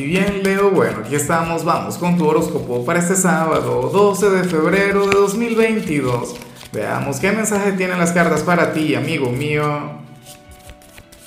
Y 0.00 0.06
bien, 0.06 0.42
Leo, 0.42 0.70
bueno, 0.70 1.00
aquí 1.04 1.14
estamos, 1.14 1.62
vamos 1.62 1.98
con 1.98 2.16
tu 2.16 2.26
horóscopo 2.26 2.86
para 2.86 3.00
este 3.00 3.14
sábado, 3.14 3.90
12 3.92 4.30
de 4.30 4.44
febrero 4.44 5.06
de 5.06 5.14
2022. 5.14 6.36
Veamos 6.72 7.20
qué 7.20 7.30
mensaje 7.32 7.72
tienen 7.72 7.98
las 7.98 8.12
cartas 8.12 8.42
para 8.42 8.72
ti, 8.72 8.94
amigo 8.94 9.30
mío. 9.30 10.00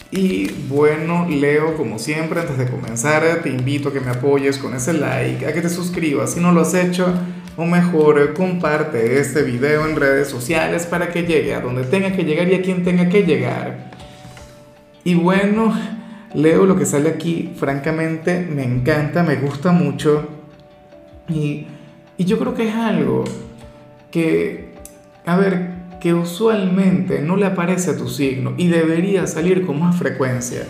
Y 0.10 0.52
bueno, 0.68 1.28
Leo, 1.30 1.78
como 1.78 2.00
siempre, 2.00 2.40
antes 2.40 2.58
de 2.58 2.66
comenzar, 2.66 3.42
te 3.44 3.50
invito 3.50 3.90
a 3.90 3.94
que 3.94 4.00
me 4.00 4.10
apoyes 4.10 4.58
con 4.58 4.74
ese 4.74 4.94
like, 4.94 5.46
a 5.46 5.54
que 5.54 5.62
te 5.62 5.70
suscribas 5.70 6.34
si 6.34 6.40
no 6.40 6.52
lo 6.52 6.62
has 6.62 6.74
hecho, 6.74 7.14
o 7.56 7.66
mejor, 7.68 8.34
comparte 8.34 9.20
este 9.20 9.44
video 9.44 9.88
en 9.88 9.96
redes 9.96 10.30
sociales 10.30 10.88
para 10.88 11.12
que 11.12 11.22
llegue 11.22 11.54
a 11.54 11.60
donde 11.60 11.84
tenga 11.84 12.12
que 12.12 12.24
llegar 12.24 12.48
y 12.48 12.56
a 12.56 12.64
quien 12.64 12.84
tenga 12.84 13.08
que 13.08 13.22
llegar. 13.22 13.92
Y 15.04 15.14
bueno, 15.14 15.76
leo 16.34 16.66
lo 16.66 16.76
que 16.76 16.86
sale 16.86 17.10
aquí, 17.10 17.54
francamente 17.56 18.40
me 18.40 18.64
encanta, 18.64 19.24
me 19.24 19.36
gusta 19.36 19.72
mucho 19.72 20.28
y, 21.30 21.68
yo 22.18 22.40
creo 22.40 22.54
que 22.54 22.70
es 22.70 22.76
algo 22.76 23.26
que, 24.10 24.76
a 25.26 25.36
ver, 25.36 25.72
que 26.00 26.14
usualmente 26.14 27.22
no 27.22 27.36
le 27.36 27.46
aparece 27.46 27.92
a 27.92 27.98
tu 27.98 28.08
signo 28.08 28.54
y 28.56 28.68
debería 28.68 29.28
salir 29.28 29.66
con 29.66 29.80
más 29.80 29.98
frecuencia. 29.98 30.66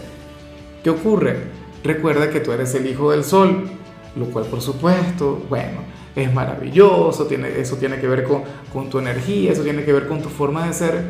¿Qué 0.84 0.90
ocurre? 0.90 1.36
Recuerda 1.84 2.32
que 2.32 2.40
tú 2.40 2.54
eres 2.54 2.73
el 2.73 2.88
hijo 2.88 3.12
del 3.12 3.23
sol, 3.23 3.70
lo 4.16 4.26
cual 4.28 4.45
por 4.45 4.62
supuesto, 4.62 5.45
bueno, 5.48 5.82
es 6.16 6.34
maravilloso, 6.34 7.28
tiene, 7.28 7.59
eso 7.59 7.76
tiene 7.78 8.00
que 8.00 8.08
ver 8.08 8.23
con, 8.23 8.44
con 8.72 8.90
tu 8.90 8.98
energía, 8.98 9.52
eso 9.52 9.62
tiene 9.62 9.84
que 9.84 9.94
ver 9.94 10.08
con 10.08 10.23
tu 10.23 10.30
forma 10.30 10.66
de 10.66 10.73
ser, 10.73 11.04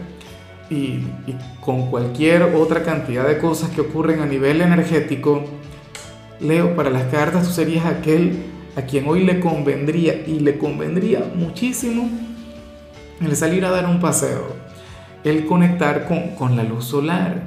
y, 0.73 1.36
con 1.62 1.90
cualquier 1.90 2.44
otra 2.44 2.84
cantidad 2.84 3.27
de 3.27 3.38
cosas 3.38 3.70
que 3.70 3.82
ocurren 3.82 4.22
a 4.22 4.26
nivel 4.26 4.62
energético, 4.62 5.44
Leo, 6.40 6.76
para 6.76 6.90
las 6.90 7.04
cartas 7.04 7.48
tú 7.48 7.54
serías 7.54 7.86
aquel 7.86 8.44
a 8.76 8.82
quien 8.82 9.08
hoy 9.08 9.23
le 9.23 9.40
convendría 9.40 10.13
y 10.26 10.40
le 10.40 10.58
convendría 10.58 11.24
muchísimo 11.35 12.10
el 13.21 13.35
salir 13.35 13.66
a 13.66 13.71
dar 13.71 13.85
un 13.85 13.99
paseo, 13.99 14.48
el 15.24 15.46
conectar 15.46 16.05
con, 16.05 16.35
con 16.35 16.57
la 16.57 16.63
luz 16.63 16.85
solar 16.85 17.44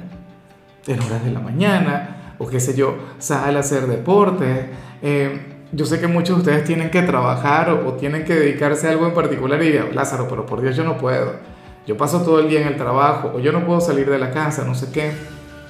en 0.87 0.99
horas 1.01 1.23
de 1.23 1.31
la 1.31 1.41
mañana, 1.41 2.33
o 2.39 2.47
qué 2.47 2.59
sé 2.59 2.75
yo, 2.75 2.95
sale 3.19 3.57
a 3.57 3.59
hacer 3.59 3.87
deporte. 3.87 4.69
Eh, 5.01 5.55
yo 5.73 5.85
sé 5.85 5.99
que 5.99 6.07
muchos 6.07 6.37
de 6.37 6.41
ustedes 6.41 6.63
tienen 6.63 6.89
que 6.89 7.01
trabajar 7.01 7.69
o, 7.69 7.89
o, 7.89 7.93
tienen 7.93 8.23
que 8.23 8.33
dedicarse 8.33 8.87
a 8.87 8.91
algo 8.91 9.05
en 9.05 9.13
particular 9.13 9.61
y 9.61 9.77
Lázaro, 9.93 10.27
pero 10.29 10.45
por 10.45 10.61
Dios 10.61 10.75
yo 10.77 10.85
no 10.85 10.97
puedo 10.97 11.56
yo 11.87 11.95
paso 11.95 12.21
todo 12.21 12.39
el 12.41 12.49
día 12.49 12.61
en 12.61 12.67
el 12.67 12.75
trabajo 12.75 13.31
o 13.33 13.39
yo 13.39 13.53
no 13.53 13.65
puedo 13.65 13.79
salir 13.79 14.09
de 14.09 14.19
la 14.19 14.31
casa, 14.31 14.65
no 14.65 14.75
sé 14.75 14.91
qué. 14.91 15.13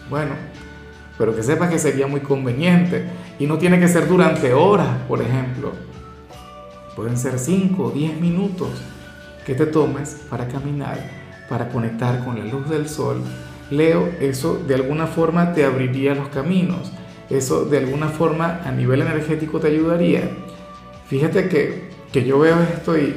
Bueno, 0.09 0.31
pero 1.17 1.35
que 1.35 1.43
sepas 1.43 1.69
que 1.69 1.77
sería 1.77 2.07
muy 2.07 2.21
conveniente 2.21 3.05
y 3.37 3.45
no 3.45 3.59
tiene 3.59 3.79
que 3.79 3.87
ser 3.87 4.07
durante 4.07 4.53
horas, 4.53 4.87
por 5.07 5.21
ejemplo. 5.21 5.71
Pueden 6.95 7.17
ser 7.17 7.37
5 7.37 7.83
o 7.83 7.91
10 7.91 8.19
minutos 8.19 8.69
que 9.45 9.53
te 9.53 9.67
tomes 9.67 10.25
para 10.27 10.47
caminar, 10.47 10.97
para 11.47 11.69
conectar 11.69 12.25
con 12.25 12.39
la 12.39 12.45
luz 12.45 12.67
del 12.67 12.89
sol. 12.89 13.21
Leo, 13.69 14.09
eso 14.19 14.55
de 14.55 14.73
alguna 14.73 15.05
forma 15.05 15.53
te 15.53 15.65
abriría 15.65 16.15
los 16.15 16.29
caminos. 16.29 16.91
Eso 17.29 17.65
de 17.65 17.77
alguna 17.77 18.07
forma 18.07 18.61
a 18.65 18.71
nivel 18.71 19.01
energético 19.01 19.59
te 19.59 19.67
ayudaría. 19.67 20.31
Fíjate 21.07 21.47
que, 21.47 21.91
que 22.11 22.23
yo 22.23 22.39
veo 22.39 22.59
esto 22.61 22.97
y 22.97 23.15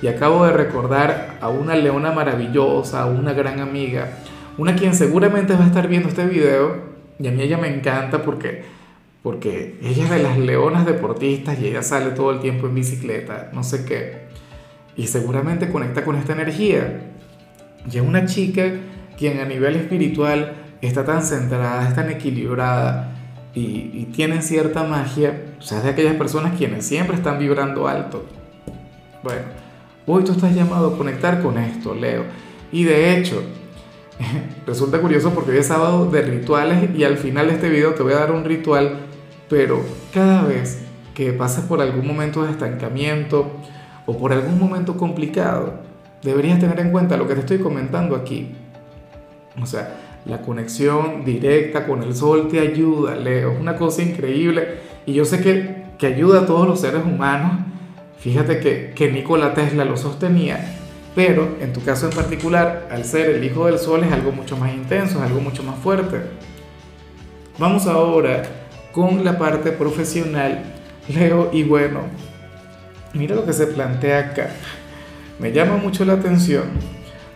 y 0.00 0.06
acabo 0.06 0.46
de 0.46 0.52
recordar 0.52 1.38
a 1.40 1.48
una 1.48 1.74
leona 1.74 2.12
maravillosa, 2.12 3.06
una 3.06 3.32
gran 3.32 3.60
amiga, 3.60 4.10
una 4.56 4.74
quien 4.76 4.94
seguramente 4.94 5.54
va 5.54 5.64
a 5.64 5.66
estar 5.66 5.88
viendo 5.88 6.08
este 6.08 6.26
video 6.26 6.88
y 7.18 7.26
a 7.26 7.32
mí 7.32 7.42
ella 7.42 7.58
me 7.58 7.68
encanta 7.68 8.22
porque, 8.22 8.64
porque 9.22 9.78
ella 9.82 10.04
es 10.04 10.10
de 10.10 10.22
las 10.22 10.38
leonas 10.38 10.86
deportistas 10.86 11.58
y 11.58 11.66
ella 11.66 11.82
sale 11.82 12.10
todo 12.10 12.30
el 12.30 12.40
tiempo 12.40 12.66
en 12.66 12.74
bicicleta, 12.74 13.50
no 13.52 13.64
sé 13.64 13.84
qué, 13.84 14.28
y 14.96 15.06
seguramente 15.08 15.70
conecta 15.70 16.04
con 16.04 16.16
esta 16.16 16.32
energía. 16.32 17.12
Y 17.90 17.96
es 17.96 18.02
una 18.02 18.26
chica 18.26 18.64
quien 19.16 19.40
a 19.40 19.44
nivel 19.44 19.76
espiritual 19.76 20.54
está 20.80 21.04
tan 21.04 21.22
centrada, 21.22 21.88
es 21.88 21.94
tan 21.94 22.10
equilibrada 22.10 23.12
y, 23.54 23.90
y 23.92 24.08
tiene 24.14 24.42
cierta 24.42 24.84
magia, 24.84 25.54
o 25.58 25.62
sea, 25.62 25.78
es 25.78 25.84
de 25.84 25.90
aquellas 25.90 26.14
personas 26.14 26.56
quienes 26.56 26.86
siempre 26.86 27.16
están 27.16 27.38
vibrando 27.38 27.88
alto. 27.88 28.26
Bueno, 29.24 29.42
Hoy 30.10 30.24
tú 30.24 30.32
estás 30.32 30.54
llamado 30.54 30.94
a 30.94 30.96
conectar 30.96 31.42
con 31.42 31.58
esto, 31.58 31.94
Leo. 31.94 32.24
Y 32.72 32.84
de 32.84 33.14
hecho, 33.14 33.42
resulta 34.66 35.02
curioso 35.02 35.32
porque 35.34 35.50
hoy 35.50 35.58
es 35.58 35.66
sábado 35.66 36.10
de 36.10 36.22
rituales 36.22 36.96
y 36.96 37.04
al 37.04 37.18
final 37.18 37.48
de 37.48 37.52
este 37.52 37.68
video 37.68 37.92
te 37.92 38.02
voy 38.02 38.14
a 38.14 38.20
dar 38.20 38.32
un 38.32 38.42
ritual, 38.42 39.00
pero 39.50 39.82
cada 40.14 40.44
vez 40.44 40.80
que 41.12 41.34
pases 41.34 41.64
por 41.64 41.82
algún 41.82 42.06
momento 42.06 42.42
de 42.42 42.52
estancamiento 42.52 43.52
o 44.06 44.16
por 44.16 44.32
algún 44.32 44.58
momento 44.58 44.96
complicado, 44.96 45.74
deberías 46.22 46.58
tener 46.58 46.80
en 46.80 46.90
cuenta 46.90 47.18
lo 47.18 47.28
que 47.28 47.34
te 47.34 47.40
estoy 47.40 47.58
comentando 47.58 48.16
aquí. 48.16 48.54
O 49.60 49.66
sea, 49.66 49.94
la 50.24 50.40
conexión 50.40 51.22
directa 51.22 51.86
con 51.86 52.02
el 52.02 52.14
sol 52.14 52.48
te 52.48 52.60
ayuda, 52.60 53.14
Leo. 53.14 53.52
Es 53.52 53.60
una 53.60 53.76
cosa 53.76 54.02
increíble 54.02 54.78
y 55.04 55.12
yo 55.12 55.26
sé 55.26 55.42
que, 55.42 55.84
que 55.98 56.06
ayuda 56.06 56.40
a 56.40 56.46
todos 56.46 56.66
los 56.66 56.80
seres 56.80 57.04
humanos 57.04 57.67
Fíjate 58.18 58.58
que, 58.58 58.92
que 58.94 59.12
Nikola 59.12 59.54
Tesla 59.54 59.84
lo 59.84 59.96
sostenía, 59.96 60.74
pero 61.14 61.56
en 61.60 61.72
tu 61.72 61.82
caso 61.82 62.08
en 62.08 62.16
particular, 62.16 62.88
al 62.90 63.04
ser 63.04 63.30
el 63.30 63.44
hijo 63.44 63.66
del 63.66 63.78
sol 63.78 64.02
es 64.02 64.12
algo 64.12 64.32
mucho 64.32 64.56
más 64.56 64.74
intenso, 64.74 65.18
es 65.18 65.24
algo 65.24 65.40
mucho 65.40 65.62
más 65.62 65.78
fuerte. 65.78 66.20
Vamos 67.58 67.86
ahora 67.86 68.42
con 68.92 69.24
la 69.24 69.38
parte 69.38 69.70
profesional, 69.70 70.64
Leo, 71.08 71.50
y 71.52 71.62
bueno, 71.62 72.00
mira 73.14 73.36
lo 73.36 73.46
que 73.46 73.52
se 73.52 73.68
plantea 73.68 74.18
acá. 74.18 74.50
Me 75.38 75.52
llama 75.52 75.76
mucho 75.76 76.04
la 76.04 76.14
atención 76.14 76.64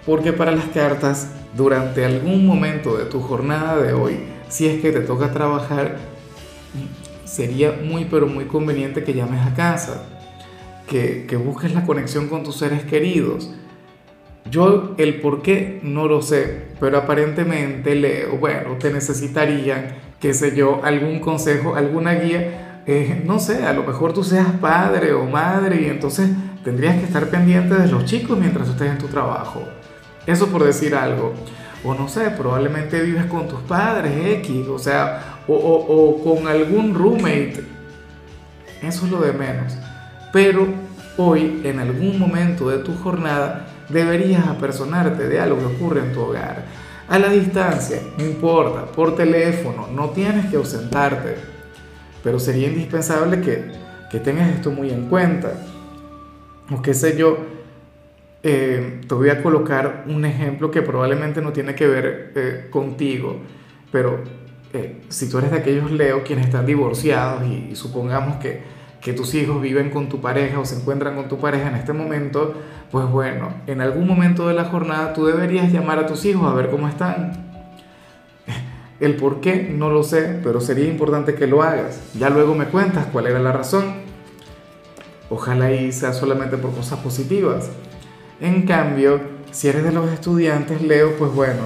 porque 0.05 0.33
para 0.33 0.51
las 0.51 0.65
cartas, 0.67 1.31
durante 1.57 2.05
algún 2.05 2.45
momento 2.45 2.97
de 2.97 3.05
tu 3.05 3.21
jornada 3.21 3.77
de 3.77 3.93
hoy, 3.93 4.19
si 4.49 4.67
es 4.67 4.81
que 4.81 4.91
te 4.91 5.01
toca 5.01 5.31
trabajar, 5.31 5.99
sería 7.25 7.79
muy 7.85 8.05
pero 8.07 8.27
muy 8.27 8.47
conveniente 8.47 9.05
que 9.05 9.15
llames 9.15 9.47
a 9.47 9.55
casa 9.55 10.12
que, 10.93 11.37
busques 11.37 11.73
la 11.73 11.87
conexión 11.87 12.29
con 12.29 12.43
tus 12.43 12.57
seres 12.57 12.85
queridos. 12.85 13.51
Yo 14.51 14.95
el 14.99 15.21
por 15.21 15.41
qué 15.43 15.81
no 15.83 16.07
lo 16.07 16.21
sé, 16.21 16.67
pero 16.79 16.99
aparentemente 16.99 17.95
leo, 17.95 18.37
bueno, 18.39 18.77
te 18.79 18.93
necesitarían, 18.93 19.95
qué 20.21 20.35
sé 20.35 20.55
yo, 20.55 20.81
algún 20.85 21.21
consejo, 21.21 21.77
alguna 21.77 22.15
guía, 22.15 22.83
eh, 22.87 23.23
no 23.25 23.39
sé, 23.39 23.65
a 23.65 23.73
lo 23.73 23.85
mejor 23.85 24.13
tú 24.13 24.23
seas 24.25 24.49
padre 24.61 25.13
o 25.13 25.25
madre 25.25 25.81
y 25.81 25.87
entonces 25.87 26.29
tendrías 26.65 26.97
que 26.97 27.05
estar 27.05 27.29
pendiente 27.29 27.75
de 27.75 27.87
los 27.87 28.05
chicos 28.05 28.37
mientras 28.37 28.69
estés 28.69 28.91
en 28.91 28.99
tu 28.99 29.07
trabajo. 29.07 29.63
Eso 30.27 30.49
por 30.49 30.65
decir 30.65 30.95
algo. 30.95 31.33
O 31.85 31.95
no 31.95 32.09
sé, 32.09 32.31
probablemente 32.31 33.01
vives 33.01 33.25
con 33.27 33.49
tus 33.49 33.61
padres 33.61 34.13
X, 34.41 34.69
o 34.69 34.79
sea, 34.79 35.41
o, 35.49 35.55
o 35.55 36.23
con 36.23 36.47
algún 36.47 36.95
roommate. 36.95 37.65
Eso 38.83 39.07
es 39.07 39.11
lo 39.11 39.21
de 39.21 39.33
menos 39.33 39.77
pero 40.33 40.67
hoy, 41.17 41.61
en 41.65 41.79
algún 41.79 42.19
momento 42.19 42.69
de 42.69 42.79
tu 42.79 42.95
jornada, 42.95 43.67
deberías 43.89 44.47
apersonarte 44.47 45.29
de 45.29 45.41
algo 45.41 45.59
que 45.59 45.67
ocurre 45.67 46.01
en 46.01 46.13
tu 46.13 46.21
hogar. 46.21 46.65
A 47.09 47.19
la 47.19 47.29
distancia, 47.29 48.01
no 48.17 48.25
importa, 48.25 48.87
por 48.87 49.15
teléfono, 49.15 49.89
no 49.89 50.11
tienes 50.11 50.47
que 50.47 50.57
ausentarte, 50.57 51.37
pero 52.23 52.39
sería 52.39 52.69
indispensable 52.69 53.41
que, 53.41 53.83
tengas 54.21 54.51
esto 54.51 54.71
muy 54.71 54.91
en 54.91 55.09
cuenta. 55.09 55.53
O 56.71 56.81
qué 56.83 56.95
sé 56.95 57.17
yo, 57.17 57.39
eh, 58.43 59.01
te 59.07 59.15
voy 59.15 59.31
a 59.31 59.43
colocar 59.43 60.05
un 60.07 60.25
ejemplo 60.25 60.71
que 60.71 60.83
probablemente 60.83 61.41
no 61.41 61.53
tiene 61.53 61.75
que 61.75 61.87
ver 61.87 62.33
eh, 62.35 62.67
contigo, 62.71 63.41
pero 63.91 64.23
eh, 64.73 65.03
si 65.09 65.29
tú 65.29 65.39
eres 65.39 65.51
de 65.51 65.59
aquellos 65.59 65.91
Leo 65.91 66.23
quienes 66.25 66.47
están 66.47 66.67
divorciados 66.67 67.43
y 67.47 67.75
supongamos 67.75 68.37
que 68.37 68.63
que 69.03 69.13
tus 69.13 69.35
hijos 69.35 69.61
viven 69.61 69.91
con 69.91 70.09
tu 70.09 70.21
pareja 70.21 70.61
o 70.61 70.65
se 70.65 70.77
encuentran 70.77 71.17
con 71.17 71.29
tu 71.29 71.39
pareja 71.39 71.69
en 71.69 71.75
este 71.75 71.93
momento, 71.93 72.55
pues 72.93 73.07
bueno, 73.11 73.53
en 73.67 73.81
algún 73.81 74.07
momento 74.07 74.47
de 74.47 74.55
la 74.55 74.67
jornada 74.67 75.13
tú 75.13 75.27
deberías 75.27 75.73
llamar 75.73 75.99
a 75.99 76.07
tus 76.07 76.25
hijos 76.25 76.51
a 76.51 76.55
ver 76.55 76.71
cómo 76.71 76.89
están. 76.89 77.33
El 79.01 79.17
por 79.17 79.41
qué 79.41 79.75
no 79.77 79.91
lo 79.91 80.05
sé, 80.05 80.39
pero 80.45 80.61
sería 80.61 80.87
importante 80.87 81.35
que 81.35 81.49
lo 81.49 81.65
hagas. 81.65 82.01
Ya 82.15 82.31
luego 82.31 82.55
me 82.55 82.67
cuentas 82.67 83.07
cuál 83.13 83.27
era 83.27 83.41
la 83.41 83.51
razón. 83.51 84.03
Ojalá 85.29 85.73
y 85.73 85.91
sea 85.91 86.13
solamente 86.13 86.57
por 86.57 86.73
cosas 86.73 87.01
positivas. 87.01 87.71
En 88.41 88.67
cambio, 88.67 89.21
si 89.51 89.67
eres 89.67 89.83
de 89.83 89.91
los 89.91 90.13
estudiantes, 90.13 90.81
Leo, 90.81 91.17
pues 91.17 91.33
bueno, 91.35 91.63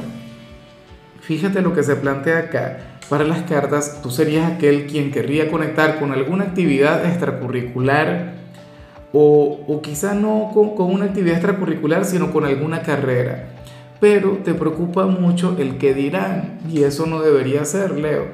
fíjate 1.20 1.60
lo 1.60 1.74
que 1.74 1.82
se 1.82 1.96
plantea 1.96 2.38
acá 2.38 2.95
para 3.08 3.24
las 3.24 3.42
cartas, 3.42 4.00
tú 4.02 4.10
serías 4.10 4.50
aquel 4.52 4.86
quien 4.86 5.10
querría 5.10 5.50
conectar 5.50 5.98
con 5.98 6.12
alguna 6.12 6.44
actividad 6.44 7.04
extracurricular 7.06 8.34
o, 9.12 9.60
o 9.66 9.80
quizá 9.80 10.14
no 10.14 10.50
con, 10.52 10.74
con 10.74 10.92
una 10.92 11.06
actividad 11.06 11.36
extracurricular, 11.36 12.04
sino 12.04 12.32
con 12.32 12.44
alguna 12.44 12.82
carrera. 12.82 13.48
Pero 14.00 14.38
te 14.44 14.54
preocupa 14.54 15.06
mucho 15.06 15.56
el 15.58 15.78
que 15.78 15.94
dirán 15.94 16.58
y 16.70 16.82
eso 16.82 17.06
no 17.06 17.22
debería 17.22 17.64
ser, 17.64 17.92
Leo. 17.92 18.26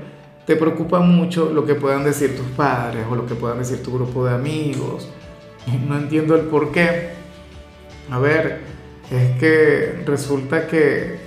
te 0.46 0.56
preocupa 0.56 1.00
mucho 1.00 1.52
lo 1.52 1.64
que 1.66 1.75
puedan 1.75 2.02
decir 2.04 2.36
tus 2.36 2.46
padres 2.56 3.04
o 3.10 3.14
lo 3.14 3.26
que 3.26 3.34
puedan 3.34 3.58
decir 3.58 3.82
tu 3.82 3.92
grupo 3.92 4.25
de 4.25 4.34
amigos. 4.34 5.08
No 5.86 5.96
entiendo 5.96 6.34
el 6.34 6.46
por 6.46 6.72
qué. 6.72 7.10
A 8.10 8.18
ver, 8.18 8.60
es 9.10 9.38
que 9.38 10.02
resulta 10.04 10.66
que, 10.66 11.18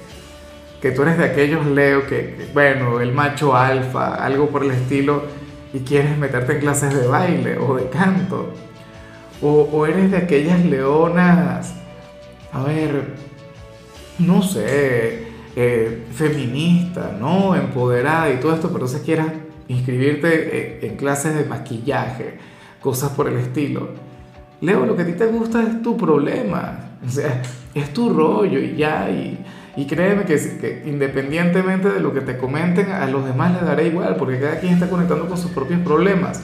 que 0.85 0.91
tú 0.91 1.01
eres 1.01 1.17
de 1.17 1.25
aquellos 1.25 1.65
Leo 1.65 2.05
que, 2.05 2.47
bueno, 2.53 2.99
el 2.99 3.11
macho 3.11 3.55
alfa, 3.55 4.23
algo 4.23 4.49
por 4.49 4.63
el 4.63 4.69
estilo, 4.69 5.23
y 5.73 5.79
quieres 5.79 6.15
meterte 6.15 6.53
en 6.53 6.59
clases 6.59 6.93
de 6.93 7.07
baile 7.07 7.57
o 7.57 7.75
de 7.75 7.89
canto. 7.89 8.53
O, 9.41 9.63
o 9.63 9.87
eres 9.87 10.11
de 10.11 10.17
aquellas 10.17 10.63
leonas, 10.63 11.73
a 12.51 12.61
ver, 12.65 13.15
no 14.19 14.43
sé, 14.43 15.25
eh, 15.55 16.03
feminista, 16.13 17.17
¿no? 17.19 17.55
Empoderada 17.55 18.31
y 18.31 18.39
todo 18.39 18.53
esto, 18.53 18.69
pero 18.71 18.87
si 18.87 18.99
quieras 18.99 19.29
inscribirte 19.67 20.27
eh, 20.29 20.79
en 20.83 20.97
clases 20.97 21.33
de 21.33 21.45
maquillaje, 21.45 22.37
cosas 22.79 23.09
por 23.13 23.27
el 23.27 23.39
estilo. 23.39 23.89
Leo, 24.61 24.85
lo 24.85 24.95
que 24.95 25.01
a 25.01 25.05
ti 25.07 25.13
te 25.13 25.25
gusta 25.25 25.63
es 25.63 25.81
tu 25.81 25.97
problema, 25.97 26.97
o 27.03 27.09
sea, 27.09 27.41
es 27.73 27.91
tu 27.91 28.13
rollo 28.13 28.59
y 28.59 28.75
ya, 28.75 29.09
y, 29.09 29.43
y 29.77 29.85
créeme 29.85 30.23
que, 30.23 30.83
independientemente 30.85 31.89
de 31.89 31.99
lo 31.99 32.13
que 32.13 32.21
te 32.21 32.37
comenten, 32.37 32.91
a 32.91 33.07
los 33.07 33.25
demás 33.25 33.53
les 33.53 33.65
dará 33.65 33.83
igual, 33.83 34.15
porque 34.15 34.39
cada 34.39 34.59
quien 34.59 34.73
está 34.73 34.89
conectando 34.89 35.27
con 35.27 35.37
sus 35.37 35.51
propios 35.51 35.81
problemas. 35.81 36.41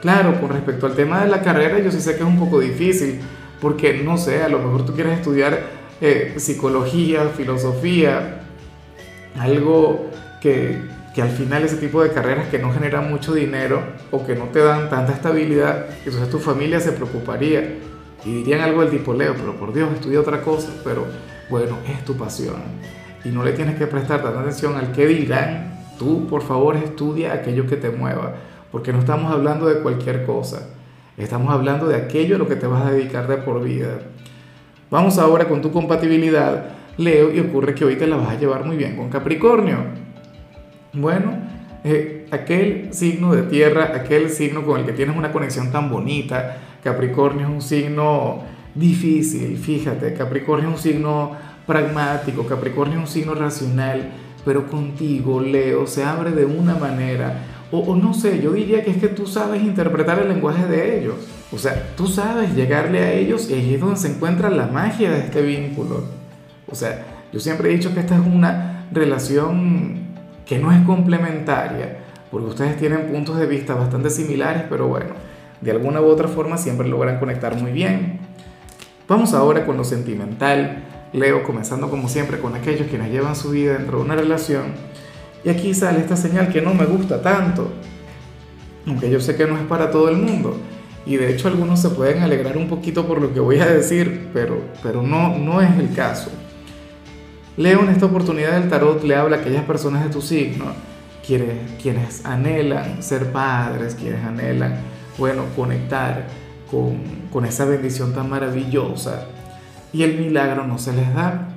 Claro, 0.00 0.40
con 0.40 0.48
respecto 0.50 0.86
al 0.86 0.94
tema 0.94 1.22
de 1.22 1.28
la 1.28 1.42
carrera, 1.42 1.78
yo 1.78 1.90
sí 1.90 2.00
sé 2.00 2.12
que 2.12 2.22
es 2.22 2.28
un 2.28 2.38
poco 2.38 2.60
difícil, 2.60 3.20
porque 3.60 4.02
no 4.02 4.16
sé, 4.16 4.42
a 4.42 4.48
lo 4.48 4.60
mejor 4.60 4.86
tú 4.86 4.94
quieres 4.94 5.18
estudiar 5.18 5.60
eh, 6.00 6.34
psicología, 6.38 7.28
filosofía, 7.36 8.40
algo 9.38 10.08
que, 10.40 10.78
que, 11.14 11.20
al 11.20 11.30
final 11.30 11.64
ese 11.64 11.76
tipo 11.76 12.02
de 12.02 12.12
carreras 12.12 12.48
que 12.48 12.58
no 12.58 12.72
generan 12.72 13.10
mucho 13.10 13.34
dinero 13.34 13.82
o 14.10 14.24
que 14.24 14.34
no 14.34 14.44
te 14.44 14.60
dan 14.60 14.88
tanta 14.88 15.12
estabilidad, 15.12 15.86
entonces 16.04 16.30
tu 16.30 16.38
familia 16.38 16.80
se 16.80 16.92
preocuparía 16.92 17.74
y 18.24 18.34
dirían 18.34 18.60
algo 18.60 18.82
del 18.82 18.90
tipo, 18.90 19.14
Leo, 19.14 19.34
pero 19.34 19.56
por 19.56 19.72
Dios, 19.72 19.90
estudia 19.94 20.20
otra 20.20 20.42
cosa, 20.42 20.72
pero 20.84 21.06
bueno, 21.50 21.78
es 21.88 22.04
tu 22.04 22.16
pasión 22.16 22.56
y 23.24 23.28
no 23.30 23.44
le 23.44 23.52
tienes 23.52 23.76
que 23.76 23.86
prestar 23.86 24.22
tanta 24.22 24.40
atención 24.40 24.76
al 24.76 24.92
que 24.92 25.06
dirán, 25.06 25.84
tú 25.98 26.26
por 26.26 26.42
favor 26.42 26.76
estudia 26.76 27.32
aquello 27.32 27.66
que 27.66 27.76
te 27.76 27.90
mueva, 27.90 28.34
porque 28.70 28.92
no 28.92 29.00
estamos 29.00 29.32
hablando 29.32 29.66
de 29.66 29.80
cualquier 29.80 30.24
cosa, 30.24 30.68
estamos 31.16 31.52
hablando 31.52 31.86
de 31.86 31.96
aquello 31.96 32.36
a 32.36 32.38
lo 32.38 32.48
que 32.48 32.56
te 32.56 32.66
vas 32.66 32.86
a 32.86 32.90
dedicar 32.90 33.26
de 33.26 33.38
por 33.38 33.62
vida. 33.62 33.98
Vamos 34.90 35.18
ahora 35.18 35.46
con 35.46 35.60
tu 35.60 35.70
compatibilidad, 35.70 36.70
Leo, 36.96 37.32
y 37.32 37.40
ocurre 37.40 37.74
que 37.74 37.84
hoy 37.84 37.96
te 37.96 38.06
la 38.06 38.16
vas 38.16 38.30
a 38.30 38.38
llevar 38.38 38.64
muy 38.64 38.76
bien 38.76 38.96
con 38.96 39.10
Capricornio. 39.10 39.78
Bueno, 40.92 41.32
eh, 41.84 42.17
aquel 42.30 42.88
signo 42.92 43.34
de 43.34 43.42
tierra, 43.42 43.92
aquel 43.94 44.30
signo 44.30 44.64
con 44.64 44.80
el 44.80 44.86
que 44.86 44.92
tienes 44.92 45.16
una 45.16 45.32
conexión 45.32 45.70
tan 45.70 45.90
bonita, 45.90 46.58
Capricornio 46.82 47.46
es 47.46 47.52
un 47.52 47.62
signo 47.62 48.42
difícil, 48.74 49.56
fíjate, 49.56 50.14
Capricornio 50.14 50.68
es 50.70 50.76
un 50.76 50.80
signo 50.80 51.32
pragmático, 51.66 52.46
Capricornio 52.46 52.98
es 52.98 53.04
un 53.04 53.08
signo 53.08 53.34
racional, 53.34 54.10
pero 54.44 54.66
contigo, 54.66 55.40
Leo, 55.40 55.86
se 55.86 56.04
abre 56.04 56.30
de 56.30 56.44
una 56.44 56.74
manera, 56.74 57.44
o, 57.70 57.94
no 57.94 58.14
sé, 58.14 58.40
yo 58.40 58.52
diría 58.52 58.82
que 58.82 58.92
es 58.92 58.96
que 58.96 59.08
tú 59.08 59.26
sabes 59.26 59.62
interpretar 59.62 60.18
el 60.20 60.28
lenguaje 60.28 60.64
de 60.66 61.00
ellos. 61.00 61.16
O 61.52 61.58
sea, 61.58 61.92
tú 61.96 62.06
sabes 62.06 62.54
llegarle 62.54 63.00
a 63.00 63.12
ellos 63.12 63.50
y 63.50 63.54
ahí 63.54 63.74
es 63.74 63.80
donde 63.80 63.96
se 63.96 64.08
encuentra 64.08 64.48
la 64.48 64.68
magia 64.68 65.10
de 65.10 65.18
este 65.18 65.42
vínculo. 65.42 66.04
O 66.66 66.74
sea, 66.74 67.04
yo 67.30 67.40
siempre 67.40 67.68
he 67.68 67.76
dicho 67.76 67.92
que 67.92 68.00
esta 68.00 68.14
es 68.14 68.22
una 68.26 68.86
relación 68.90 69.98
que 70.46 70.58
no 70.58 70.72
es 70.72 70.80
complementaria, 70.82 71.98
porque 72.30 72.48
ustedes 72.48 72.76
tienen 72.76 73.06
puntos 73.06 73.38
de 73.38 73.46
vista 73.46 73.74
bastante 73.74 74.10
similares, 74.10 74.64
pero 74.68 74.88
bueno, 74.88 75.10
de 75.60 75.70
alguna 75.70 76.00
u 76.00 76.06
otra 76.06 76.28
forma 76.28 76.56
siempre 76.56 76.88
logran 76.88 77.18
conectar 77.18 77.56
muy 77.56 77.72
bien. 77.72 78.20
Vamos 79.06 79.34
ahora 79.34 79.64
con 79.64 79.76
lo 79.76 79.84
sentimental. 79.84 80.84
Leo, 81.12 81.42
comenzando 81.42 81.88
como 81.88 82.08
siempre 82.08 82.38
con 82.38 82.54
aquellos 82.54 82.88
que 82.88 82.98
nos 82.98 83.08
llevan 83.08 83.34
su 83.34 83.50
vida 83.50 83.74
dentro 83.74 83.98
de 83.98 84.04
una 84.04 84.14
relación. 84.14 84.74
Y 85.44 85.48
aquí 85.48 85.72
sale 85.72 86.00
esta 86.00 86.16
señal 86.16 86.52
que 86.52 86.60
no 86.60 86.74
me 86.74 86.84
gusta 86.84 87.22
tanto, 87.22 87.70
aunque 88.86 89.10
yo 89.10 89.20
sé 89.20 89.36
que 89.36 89.46
no 89.46 89.56
es 89.56 89.64
para 89.64 89.90
todo 89.90 90.08
el 90.08 90.16
mundo 90.16 90.58
y 91.08 91.16
de 91.16 91.32
hecho 91.32 91.48
algunos 91.48 91.80
se 91.80 91.88
pueden 91.88 92.22
alegrar 92.22 92.58
un 92.58 92.68
poquito 92.68 93.06
por 93.06 93.20
lo 93.20 93.32
que 93.32 93.40
voy 93.40 93.58
a 93.60 93.66
decir, 93.66 94.28
pero, 94.34 94.60
pero 94.82 95.02
no, 95.02 95.38
no 95.38 95.62
es 95.62 95.74
el 95.78 95.94
caso. 95.94 96.30
Leo 97.56 97.80
en 97.80 97.88
esta 97.88 98.06
oportunidad 98.06 98.60
del 98.60 98.68
tarot 98.68 99.02
le 99.02 99.16
habla 99.16 99.38
a 99.38 99.40
aquellas 99.40 99.64
personas 99.64 100.04
de 100.04 100.10
tu 100.10 100.20
signo, 100.20 100.66
quienes, 101.28 101.58
quienes 101.80 102.24
anhelan 102.24 103.02
ser 103.02 103.30
padres, 103.30 103.94
quienes 103.94 104.24
anhelan, 104.24 104.76
bueno, 105.18 105.44
conectar 105.54 106.24
con, 106.70 107.02
con 107.30 107.44
esa 107.44 107.66
bendición 107.66 108.14
tan 108.14 108.30
maravillosa 108.30 109.26
y 109.92 110.04
el 110.04 110.18
milagro 110.18 110.66
no 110.66 110.78
se 110.78 110.94
les 110.94 111.14
da. 111.14 111.48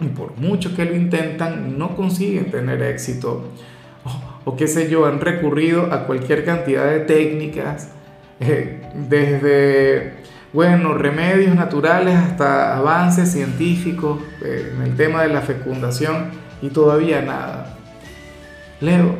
Y 0.00 0.06
por 0.06 0.34
mucho 0.38 0.74
que 0.74 0.86
lo 0.86 0.96
intentan, 0.96 1.78
no 1.78 1.94
consiguen 1.94 2.50
tener 2.50 2.82
éxito. 2.82 3.50
O, 4.02 4.50
o 4.52 4.56
qué 4.56 4.66
sé 4.66 4.88
yo, 4.88 5.04
han 5.04 5.20
recurrido 5.20 5.92
a 5.92 6.06
cualquier 6.06 6.46
cantidad 6.46 6.86
de 6.86 7.00
técnicas, 7.00 7.90
eh, 8.40 8.80
desde, 8.94 10.14
bueno, 10.54 10.94
remedios 10.94 11.54
naturales 11.54 12.16
hasta 12.16 12.78
avances 12.78 13.30
científicos 13.30 14.22
eh, 14.42 14.72
en 14.74 14.82
el 14.82 14.96
tema 14.96 15.22
de 15.24 15.28
la 15.28 15.42
fecundación 15.42 16.30
y 16.62 16.70
todavía 16.70 17.20
nada. 17.20 17.76
Leo, 18.80 19.14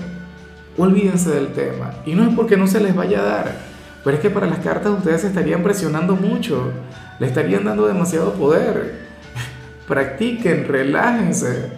olvídense 0.77 1.31
del 1.31 1.53
tema. 1.53 1.95
Y 2.07 2.15
no 2.15 2.29
es 2.29 2.35
porque 2.35 2.57
no 2.57 2.67
se 2.67 2.81
les 2.81 2.95
vaya 2.95 3.21
a 3.21 3.25
dar, 3.25 3.57
pero 4.05 4.17
es 4.17 4.23
que 4.23 4.31
para 4.31 4.47
las 4.47 4.61
cartas 4.61 4.93
ustedes 4.99 5.21
se 5.21 5.29
estarían 5.29 5.62
presionando 5.62 6.17
mucho, 6.17 6.73
le 7.19 7.27
estarían 7.27 7.65
dando 7.65 7.87
demasiado 7.87 8.33
poder. 8.35 9.01
Practiquen, 9.89 10.67
relájense, 10.67 11.71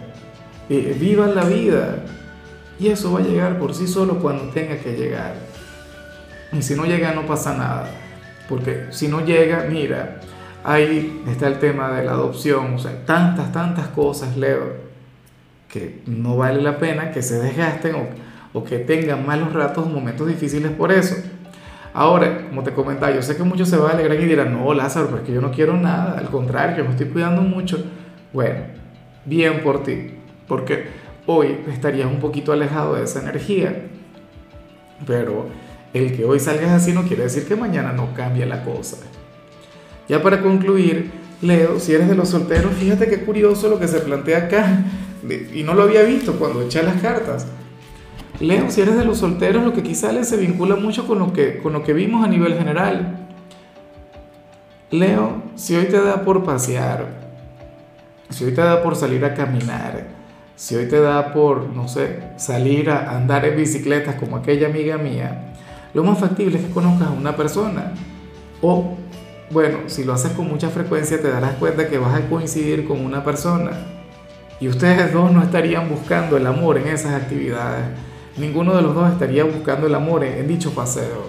vivan 0.69 1.35
la 1.35 1.43
vida. 1.45 1.97
Y 2.79 2.87
eso 2.87 3.13
va 3.13 3.19
a 3.19 3.23
llegar 3.23 3.59
por 3.59 3.73
sí 3.73 3.87
solo 3.87 4.19
cuando 4.19 4.45
tenga 4.51 4.77
que 4.77 4.95
llegar. 4.95 5.35
Y 6.51 6.61
si 6.61 6.75
no 6.75 6.85
llega 6.85 7.13
no 7.13 7.25
pasa 7.25 7.55
nada. 7.55 7.89
Porque 8.47 8.87
si 8.91 9.07
no 9.07 9.25
llega, 9.25 9.65
mira, 9.69 10.19
ahí 10.63 11.23
está 11.27 11.47
el 11.47 11.59
tema 11.59 11.91
de 11.91 12.05
la 12.05 12.11
adopción, 12.11 12.75
o 12.75 12.79
sea, 12.79 13.05
tantas, 13.05 13.51
tantas 13.51 13.87
cosas, 13.87 14.35
Leo, 14.37 14.92
que 15.73 16.01
no 16.05 16.37
vale 16.37 16.61
la 16.61 16.77
pena 16.77 17.09
que 17.09 17.23
se 17.23 17.39
desgasten 17.39 17.95
o, 17.95 18.07
o 18.53 18.63
que 18.63 18.77
tengan 18.77 19.25
malos 19.25 19.51
ratos, 19.53 19.89
momentos 19.89 20.27
difíciles 20.27 20.71
por 20.71 20.91
eso. 20.91 21.15
Ahora, 21.95 22.47
como 22.47 22.61
te 22.61 22.73
comentaba, 22.73 23.11
yo 23.11 23.23
sé 23.23 23.35
que 23.35 23.41
muchos 23.41 23.69
se 23.69 23.77
van 23.77 23.89
a 23.89 23.93
alegrar 23.95 24.19
y 24.19 24.25
dirán, 24.25 24.53
no, 24.53 24.71
Lázaro, 24.71 25.07
porque 25.07 25.33
yo 25.33 25.41
no 25.41 25.51
quiero 25.51 25.75
nada, 25.75 26.19
al 26.19 26.29
contrario, 26.29 26.77
yo 26.77 26.83
me 26.83 26.91
estoy 26.91 27.07
cuidando 27.07 27.41
mucho. 27.41 27.83
Bueno, 28.31 28.59
bien 29.25 29.61
por 29.63 29.81
ti, 29.81 30.11
porque 30.47 30.85
hoy 31.25 31.57
estarías 31.71 32.05
un 32.05 32.19
poquito 32.19 32.51
alejado 32.51 32.93
de 32.93 33.03
esa 33.05 33.21
energía, 33.21 33.87
pero 35.07 35.47
el 35.91 36.15
que 36.15 36.23
hoy 36.23 36.39
salgas 36.39 36.69
así 36.69 36.93
no 36.93 37.01
quiere 37.03 37.23
decir 37.23 37.47
que 37.47 37.55
mañana 37.55 37.93
no 37.93 38.13
cambie 38.13 38.45
la 38.45 38.63
cosa. 38.63 38.97
Ya 40.07 40.21
para 40.21 40.39
concluir, 40.41 41.09
Leo, 41.41 41.79
si 41.79 41.93
eres 41.93 42.09
de 42.09 42.15
los 42.15 42.29
solteros, 42.29 42.73
fíjate 42.73 43.07
qué 43.07 43.21
curioso 43.21 43.69
lo 43.69 43.79
que 43.79 43.87
se 43.87 43.99
plantea 44.01 44.37
acá, 44.37 44.83
y 45.53 45.63
no 45.63 45.73
lo 45.73 45.83
había 45.83 46.03
visto 46.03 46.33
cuando 46.33 46.61
eché 46.61 46.83
las 46.83 47.01
cartas. 47.01 47.47
Leo, 48.39 48.69
si 48.69 48.81
eres 48.81 48.97
de 48.97 49.05
los 49.05 49.19
solteros, 49.19 49.63
lo 49.63 49.73
que 49.73 49.81
aquí 49.81 49.95
sale 49.95 50.23
se 50.23 50.37
vincula 50.37 50.75
mucho 50.75 51.07
con 51.07 51.19
lo 51.19 51.31
que, 51.31 51.59
con 51.59 51.73
lo 51.73 51.83
que 51.83 51.93
vimos 51.93 52.25
a 52.25 52.27
nivel 52.27 52.57
general. 52.57 53.27
Leo, 54.91 55.43
si 55.55 55.75
hoy 55.75 55.85
te 55.85 56.01
da 56.01 56.23
por 56.23 56.43
pasear, 56.43 57.07
si 58.29 58.45
hoy 58.45 58.53
te 58.53 58.61
da 58.61 58.83
por 58.83 58.95
salir 58.95 59.23
a 59.23 59.33
caminar, 59.33 60.07
si 60.55 60.75
hoy 60.75 60.87
te 60.87 60.99
da 60.99 61.33
por, 61.33 61.69
no 61.69 61.87
sé, 61.87 62.19
salir 62.37 62.89
a 62.89 63.15
andar 63.15 63.45
en 63.45 63.55
bicicletas 63.55 64.15
como 64.15 64.37
aquella 64.37 64.67
amiga 64.67 64.97
mía, 64.97 65.53
lo 65.93 66.03
más 66.03 66.19
factible 66.19 66.57
es 66.57 66.65
que 66.65 66.71
conozcas 66.71 67.09
a 67.09 67.11
una 67.11 67.35
persona. 67.35 67.93
O, 68.61 68.95
bueno, 69.51 69.79
si 69.87 70.03
lo 70.03 70.13
haces 70.13 70.31
con 70.33 70.47
mucha 70.47 70.69
frecuencia 70.69 71.21
te 71.21 71.29
darás 71.29 71.53
cuenta 71.53 71.87
que 71.87 71.97
vas 71.97 72.15
a 72.15 72.27
coincidir 72.27 72.87
con 72.87 73.05
una 73.05 73.23
persona. 73.23 73.71
Y 74.63 74.69
ustedes 74.69 75.11
dos 75.11 75.29
no 75.29 75.43
estarían 75.43 75.89
buscando 75.89 76.37
el 76.37 76.47
amor 76.47 76.77
en 76.77 76.87
esas 76.87 77.21
actividades. 77.21 77.83
Ninguno 78.37 78.73
de 78.73 78.81
los 78.81 78.95
dos 78.95 79.11
estaría 79.11 79.43
buscando 79.43 79.87
el 79.87 79.93
amor 79.93 80.23
en, 80.23 80.47
dicho 80.47 80.73
paseo. 80.73 81.27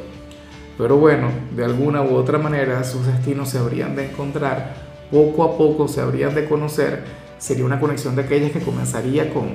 Pero 0.78 0.98
bueno, 0.98 1.30
de 1.50 1.64
alguna 1.64 2.02
u 2.02 2.14
otra 2.14 2.38
manera 2.38 2.84
sus 2.84 3.04
destinos 3.04 3.48
se 3.48 3.58
habrían 3.58 3.96
de 3.96 4.08
encontrar, 4.08 4.76
poco 5.10 5.42
a 5.42 5.58
poco 5.58 5.88
se 5.88 6.00
habrían 6.00 6.32
de 6.36 6.48
conocer. 6.48 7.02
Sería 7.36 7.64
una 7.64 7.80
conexión 7.80 8.14
de 8.14 8.22
aquellas 8.22 8.52
que 8.52 8.60
comenzaría 8.60 9.34
con 9.34 9.48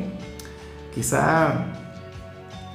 quizá 0.93 1.67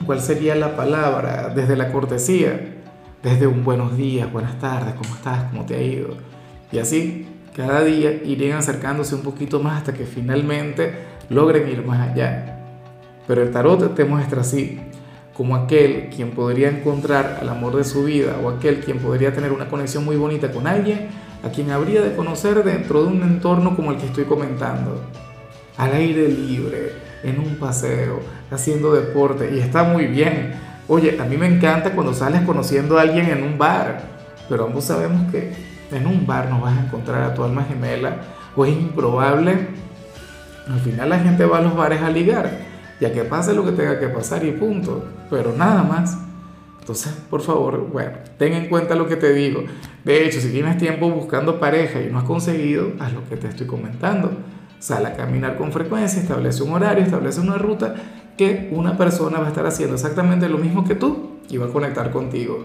¿Cuál 0.07 0.23
sería 0.23 0.55
la 0.55 0.75
palabra? 0.75 1.53
Desde 1.55 1.77
la 1.77 1.93
cortesía, 1.93 2.79
desde 3.23 3.47
un 3.47 3.63
buenos 3.63 3.95
días, 3.99 4.33
buenas 4.33 4.59
tardes, 4.59 4.95
¿cómo 4.95 5.15
estás? 5.17 5.51
¿Cómo 5.51 5.67
te 5.67 5.75
ha 5.75 5.83
ido? 5.83 6.17
Y 6.73 6.79
así, 6.79 7.29
cada 7.55 7.85
día 7.85 8.11
irían 8.25 8.59
acercándose 8.59 9.15
un 9.15 9.23
poquito 9.23 9.61
más 9.61 9.79
hasta 9.79 9.95
que 9.95 10.07
finalmente 10.07 10.93
logren 11.29 11.69
ir 11.69 11.85
más 11.85 12.11
allá. 12.11 12.51
pero 13.27 13.43
el 13.43 13.51
tarot 13.51 13.95
te 13.95 14.05
muestra 14.05 14.43
así, 14.43 14.81
como 15.33 15.57
aquel 15.57 16.11
quien 16.15 16.33
podría 16.33 16.69
encontrar 16.69 17.39
al 17.41 17.49
amor 17.49 17.77
de 17.77 17.85
su 17.85 18.05
vida 18.05 18.37
o 18.43 18.51
aquel 18.51 18.81
quien 18.81 18.99
podría 18.99 19.33
tener 19.33 19.53
una 19.53 19.69
conexión 19.69 20.05
muy 20.05 20.17
bonita 20.17 20.53
con 20.53 20.67
alguien 20.67 21.09
a 21.43 21.49
quien 21.49 21.71
habría 21.71 22.03
de 22.03 22.15
conocer 22.17 22.65
dentro 22.65 23.03
de 23.03 23.09
un 23.09 23.23
entorno 23.23 23.77
como 23.77 23.93
el 23.93 23.99
que 23.99 24.07
estoy 24.07 24.25
comentando, 24.25 25.01
al 25.77 25.93
aire 25.93 26.29
libre, 26.29 26.93
en 27.23 27.39
un 27.39 27.57
paseo, 27.57 28.21
haciendo 28.51 28.93
deporte 28.93 29.51
y 29.55 29.59
está 29.59 29.85
muy 29.85 30.07
bien. 30.07 30.55
Oye, 30.89 31.19
a 31.21 31.25
mí 31.25 31.37
me 31.37 31.47
encanta 31.47 31.93
cuando 31.93 32.13
sales 32.13 32.43
conociendo 32.43 32.99
a 32.99 33.03
alguien 33.03 33.29
en 33.29 33.43
un 33.43 33.57
bar, 33.57 34.03
pero 34.49 34.67
ambos 34.67 34.85
sabemos 34.85 35.31
que 35.31 35.74
en 35.91 36.07
un 36.07 36.27
bar 36.27 36.51
no 36.51 36.61
vas 36.61 36.77
a 36.77 36.85
encontrar 36.85 37.23
a 37.23 37.35
tu 37.35 37.45
alma 37.45 37.65
gemela 37.65 38.17
o 38.57 38.65
es 38.65 38.73
improbable. 38.73 39.69
Al 40.69 40.81
final 40.81 41.09
la 41.09 41.19
gente 41.19 41.45
va 41.45 41.59
a 41.59 41.63
los 41.63 41.77
bares 41.77 42.03
a 42.03 42.11
ligar 42.11 42.75
ya 43.01 43.13
que 43.13 43.25
pase 43.25 43.55
lo 43.55 43.65
que 43.65 43.73
tenga 43.73 43.99
que 43.99 44.09
pasar 44.09 44.45
y 44.45 44.53
punto, 44.53 45.05
pero 45.31 45.53
nada 45.53 45.83
más. 45.83 46.19
Entonces, 46.81 47.13
por 47.31 47.41
favor, 47.41 47.89
bueno, 47.91 48.13
ten 48.39 48.53
en 48.53 48.69
cuenta 48.69 48.95
lo 48.95 49.07
que 49.07 49.17
te 49.17 49.33
digo. 49.33 49.65
De 50.05 50.25
hecho, 50.25 50.41
si 50.41 50.51
tienes 50.51 50.77
tiempo 50.77 51.09
buscando 51.11 51.59
pareja 51.59 52.01
y 52.01 52.11
no 52.11 52.19
has 52.19 52.25
conseguido, 52.25 52.93
haz 53.01 53.13
lo 53.13 53.27
que 53.29 53.37
te 53.37 53.49
estoy 53.49 53.67
comentando. 53.67 54.33
Sal 54.79 55.07
a 55.07 55.15
caminar 55.15 55.57
con 55.57 55.73
frecuencia, 55.73 56.21
establece 56.21 56.63
un 56.63 56.73
horario, 56.73 57.03
establece 57.03 57.41
una 57.41 57.57
ruta 57.57 57.95
que 58.37 58.69
una 58.73 58.99
persona 58.99 59.39
va 59.39 59.47
a 59.47 59.49
estar 59.49 59.67
haciendo 59.67 59.95
exactamente 59.95 60.49
lo 60.49 60.59
mismo 60.59 60.85
que 60.85 60.95
tú 60.95 61.39
y 61.49 61.57
va 61.57 61.67
a 61.67 61.71
conectar 61.71 62.11
contigo. 62.11 62.65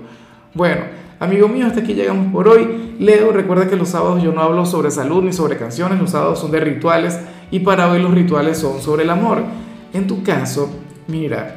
Bueno, 0.53 0.81
amigo 1.19 1.47
mío, 1.47 1.67
hasta 1.67 1.81
aquí 1.81 1.93
llegamos 1.93 2.33
por 2.33 2.47
hoy. 2.47 2.95
Leo, 2.99 3.31
recuerda 3.31 3.69
que 3.69 3.75
los 3.75 3.89
sábados 3.89 4.23
yo 4.23 4.31
no 4.31 4.41
hablo 4.41 4.65
sobre 4.65 4.89
salud 4.89 5.23
ni 5.23 5.31
sobre 5.31 5.57
canciones, 5.57 5.99
los 5.99 6.09
sábados 6.09 6.39
son 6.39 6.51
de 6.51 6.59
rituales 6.59 7.19
y 7.51 7.59
para 7.59 7.89
hoy 7.89 8.01
los 8.01 8.11
rituales 8.13 8.57
son 8.57 8.81
sobre 8.81 9.03
el 9.03 9.11
amor. 9.11 9.43
En 9.93 10.07
tu 10.07 10.23
caso, 10.23 10.69
mira, 11.07 11.55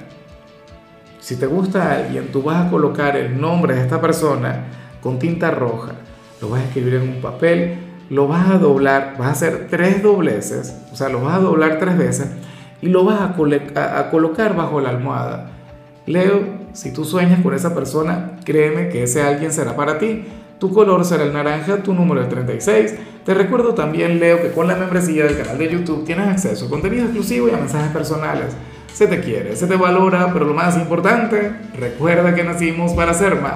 si 1.21 1.37
te 1.37 1.47
gusta 1.47 1.95
alguien, 1.95 2.29
tú 2.31 2.43
vas 2.43 2.67
a 2.67 2.71
colocar 2.71 3.17
el 3.17 3.41
nombre 3.41 3.75
de 3.75 3.81
esta 3.81 3.99
persona 3.99 4.67
con 5.01 5.19
tinta 5.19 5.51
roja, 5.51 5.93
lo 6.43 6.51
vas 6.51 6.61
a 6.61 6.65
escribir 6.65 6.95
en 6.95 7.09
un 7.09 7.21
papel, 7.23 7.79
lo 8.11 8.29
vas 8.29 8.51
a 8.51 8.59
doblar, 8.59 9.15
vas 9.19 9.29
a 9.29 9.33
hacer 9.33 9.69
tres 9.71 10.03
dobleces, 10.03 10.77
o 10.93 10.97
sea, 10.97 11.09
lo 11.09 11.23
vas 11.23 11.37
a 11.37 11.41
doblar 11.41 11.79
tres 11.79 11.97
veces 11.97 12.31
y 12.83 12.89
lo 12.89 13.05
vas 13.05 13.21
a, 13.21 13.99
a 13.99 14.11
colocar 14.11 14.55
bajo 14.55 14.81
la 14.83 14.91
almohada. 14.91 15.51
Leo, 16.07 16.62
si 16.73 16.93
tú 16.93 17.05
sueñas 17.05 17.43
con 17.43 17.55
esa 17.55 17.75
persona, 17.75 18.33
créeme 18.45 18.89
que 18.89 19.03
ese 19.03 19.23
alguien 19.23 19.53
será 19.53 19.77
para 19.77 19.99
ti. 19.99 20.25
Tu 20.59 20.73
color 20.73 21.05
será 21.05 21.25
el 21.25 21.33
naranja, 21.33 21.79
tu 21.79 21.93
número 21.93 22.21
el 22.21 22.29
36. 22.29 22.95
Te 23.25 23.35
recuerdo 23.35 23.75
también, 23.75 24.21
Leo, 24.21 24.41
que 24.41 24.53
con 24.53 24.67
la 24.67 24.77
membresía 24.77 25.25
del 25.25 25.37
canal 25.37 25.59
de 25.59 25.71
YouTube 25.71 26.05
tienes 26.05 26.29
acceso 26.29 26.67
a 26.67 26.71
contenido 26.71 27.05
exclusivo 27.05 27.49
y 27.49 27.53
a 27.53 27.57
mensajes 27.57 27.91
personales. 27.93 28.55
Se 28.93 29.07
te 29.07 29.21
quiere, 29.21 29.57
se 29.57 29.67
te 29.67 29.77
valora, 29.77 30.33
pero 30.33 30.45
lo 30.45 30.55
más 30.55 30.77
importante, 30.77 31.53
recuerda 31.79 32.35
que 32.35 32.45
nacimos 32.45 32.93
para 32.93 33.15
ser 33.15 33.41
más. 33.41 33.51